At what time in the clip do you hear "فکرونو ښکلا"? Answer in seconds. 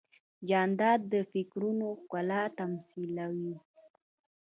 1.31-2.41